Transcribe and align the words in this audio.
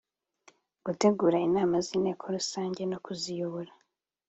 gutegura 0.85 1.37
inama 1.47 1.75
z 1.85 1.87
inteko 1.97 2.23
rusange 2.35 2.81
no 2.91 2.97
kuziyobora 3.05 3.71